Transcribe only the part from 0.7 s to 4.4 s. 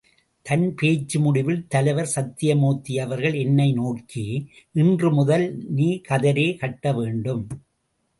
பேச்சு முடிவில் தலைவர் சத்யமூர்த்தி அவர்கள் என்னை நோக்கி,